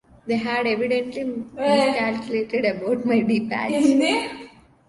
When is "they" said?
0.25-0.37